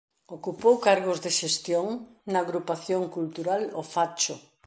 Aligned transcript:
Ocupou 0.35 0.75
cargos 0.87 1.19
de 1.25 1.31
xestión 1.39 1.87
na 2.31 2.39
Agrupación 2.45 3.03
Cultural 3.15 3.61
O 3.81 3.83
Facho. 3.93 4.35